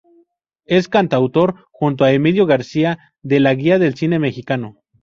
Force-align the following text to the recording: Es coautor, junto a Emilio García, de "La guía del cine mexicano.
Es 0.65 0.89
coautor, 0.89 1.67
junto 1.71 2.05
a 2.05 2.11
Emilio 2.11 2.47
García, 2.47 3.13
de 3.21 3.39
"La 3.39 3.53
guía 3.53 3.77
del 3.77 3.93
cine 3.93 4.17
mexicano. 4.17 4.79